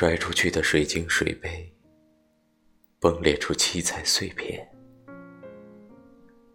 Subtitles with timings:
[0.00, 1.70] 摔出去的水晶水杯，
[2.98, 4.66] 崩裂出七彩碎片，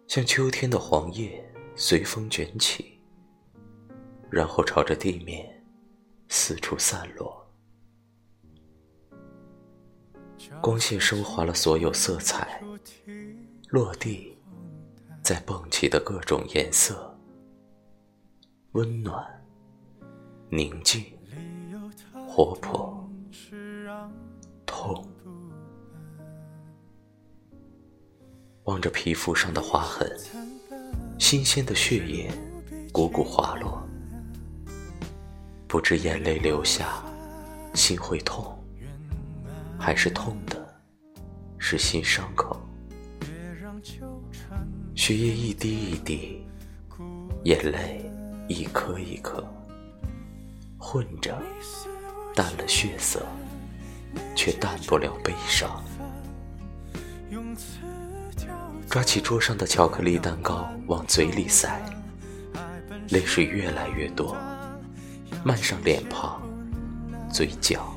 [0.08, 3.00] 像秋天的黄叶随风卷起，
[4.28, 5.64] 然后朝着地面
[6.28, 7.48] 四处散落。
[10.60, 12.60] 光线升华了所有色彩，
[13.68, 14.36] 落地，
[15.22, 17.16] 再蹦起的各种颜色，
[18.72, 19.24] 温暖、
[20.50, 21.04] 宁静、
[22.26, 22.95] 活泼、
[28.66, 30.10] 望着皮肤上的划痕，
[31.20, 32.28] 新鲜的血液
[32.92, 33.80] 汩汩滑落，
[35.68, 37.02] 不知眼泪流下，
[37.74, 38.52] 心会痛。
[39.78, 40.80] 还是痛的，
[41.58, 42.60] 是新伤口。
[44.96, 46.44] 血液一滴一滴，
[47.44, 48.10] 眼泪
[48.48, 49.46] 一颗一颗，
[50.76, 51.40] 混着
[52.34, 53.24] 淡了血色，
[54.34, 55.84] 却淡不了悲伤。
[58.88, 61.80] 抓起桌上的巧克力蛋糕往嘴里塞，
[63.10, 64.36] 泪水越来越多，
[65.44, 66.40] 漫上脸庞、
[67.32, 67.92] 嘴角。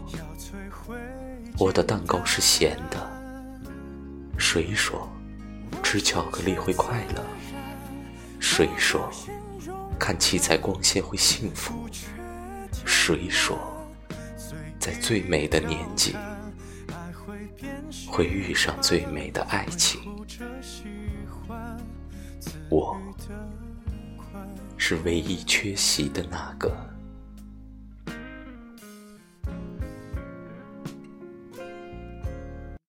[1.58, 2.98] 我的蛋糕是咸的，
[4.38, 5.10] 谁说
[5.84, 7.24] 吃巧克力会快乐？
[8.40, 9.10] 谁说
[10.00, 11.88] 看七彩光线会幸福？
[12.86, 13.58] 谁说
[14.80, 16.16] 在最美的年纪
[18.20, 20.02] 会遇上最美的爱情？
[22.70, 22.98] 我
[24.76, 26.79] 是唯一缺席的那个。